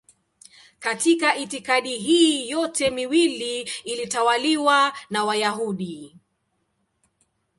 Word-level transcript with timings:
Katika 0.79 1.35
itikadi 1.35 1.97
hii 1.99 2.49
yote 2.49 2.89
miwili 2.89 3.69
ilitawaliwa 3.83 4.93
na 5.09 5.23
Wayahudi. 5.23 6.17